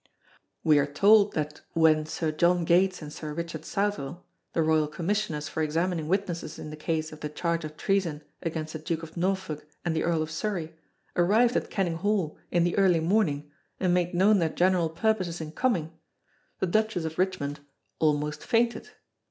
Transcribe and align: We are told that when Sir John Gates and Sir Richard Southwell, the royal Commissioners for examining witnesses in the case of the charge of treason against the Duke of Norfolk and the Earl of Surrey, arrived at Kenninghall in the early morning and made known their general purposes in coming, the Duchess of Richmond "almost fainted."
We 0.63 0.79
are 0.79 0.87
told 0.87 1.33
that 1.33 1.61
when 1.73 2.07
Sir 2.07 2.31
John 2.31 2.65
Gates 2.65 3.03
and 3.03 3.13
Sir 3.13 3.35
Richard 3.35 3.65
Southwell, 3.65 4.25
the 4.53 4.63
royal 4.63 4.87
Commissioners 4.87 5.47
for 5.47 5.61
examining 5.61 6.07
witnesses 6.07 6.57
in 6.57 6.71
the 6.71 6.75
case 6.75 7.11
of 7.11 7.19
the 7.19 7.29
charge 7.29 7.63
of 7.63 7.77
treason 7.77 8.23
against 8.41 8.73
the 8.73 8.79
Duke 8.79 9.03
of 9.03 9.15
Norfolk 9.15 9.63
and 9.85 9.95
the 9.95 10.01
Earl 10.03 10.23
of 10.23 10.31
Surrey, 10.31 10.73
arrived 11.15 11.55
at 11.55 11.69
Kenninghall 11.69 12.35
in 12.49 12.63
the 12.63 12.75
early 12.79 12.99
morning 12.99 13.51
and 13.79 13.93
made 13.93 14.15
known 14.15 14.39
their 14.39 14.49
general 14.49 14.89
purposes 14.89 15.39
in 15.39 15.51
coming, 15.51 15.91
the 16.57 16.65
Duchess 16.65 17.05
of 17.05 17.19
Richmond 17.19 17.59
"almost 17.99 18.43
fainted." 18.43 18.89